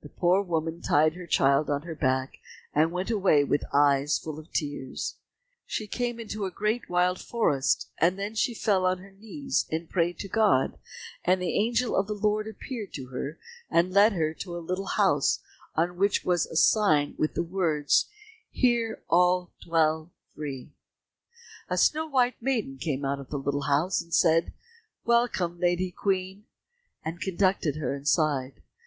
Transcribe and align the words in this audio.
The 0.00 0.08
poor 0.08 0.40
woman 0.40 0.80
tied 0.80 1.12
her 1.12 1.26
child 1.26 1.68
on 1.68 1.82
her 1.82 1.94
back, 1.94 2.38
and 2.72 2.90
went 2.90 3.10
away 3.10 3.44
with 3.44 3.64
eyes 3.70 4.18
full 4.18 4.38
of 4.38 4.50
tears. 4.50 5.16
She 5.66 5.86
came 5.86 6.18
into 6.18 6.46
a 6.46 6.50
great 6.50 6.88
wild 6.88 7.20
forest, 7.20 7.90
and 7.98 8.18
then 8.18 8.34
she 8.34 8.54
fell 8.54 8.86
on 8.86 8.96
her 9.00 9.10
knees 9.12 9.66
and 9.70 9.90
prayed 9.90 10.18
to 10.20 10.28
God, 10.28 10.78
and 11.22 11.38
the 11.42 11.52
angel 11.54 11.94
of 11.94 12.06
the 12.06 12.14
Lord 12.14 12.48
appeared 12.48 12.94
to 12.94 13.08
her 13.08 13.38
and 13.68 13.92
led 13.92 14.14
her 14.14 14.32
to 14.32 14.56
a 14.56 14.58
little 14.66 14.86
house 14.86 15.40
on 15.74 15.98
which 15.98 16.24
was 16.24 16.46
a 16.46 16.56
sign 16.56 17.14
with 17.18 17.34
the 17.34 17.42
words, 17.44 18.06
"Here 18.50 19.02
all 19.10 19.52
dwell 19.60 20.12
free." 20.34 20.72
A 21.68 21.76
snow 21.76 22.06
white 22.06 22.40
maiden 22.40 22.78
came 22.78 23.04
out 23.04 23.20
of 23.20 23.28
the 23.28 23.36
little 23.38 23.64
house 23.64 24.00
and 24.00 24.14
said, 24.14 24.54
"Welcome, 25.04 25.60
Lady 25.60 25.90
Queen," 25.90 26.46
and 27.04 27.20
conducted 27.20 27.76
her 27.76 27.92
inside. 27.94 28.62